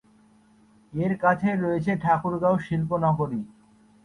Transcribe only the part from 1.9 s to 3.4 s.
ঠাকুরগাঁও শিল্প নগরী।